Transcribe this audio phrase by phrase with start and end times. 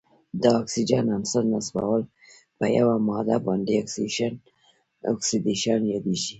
[0.41, 2.01] د اکسیجن عنصر نصبول
[2.57, 3.71] په یوه ماده باندې
[5.11, 6.29] اکسیدیشن یادیږي.